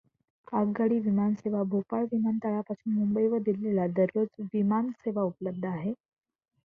आगगाडी 0.51 0.97
विमानसेवा 0.99 1.61
भोपाळ 1.65 2.05
विमानतळापासून 2.11 2.93
मुंबई 2.93 3.27
व 3.27 3.37
दिल्लीला 3.45 3.87
दररोज 3.95 4.27
विमानसेवा 4.53 5.23
उपलब्ध 5.23 5.65
आहे. 5.67 5.93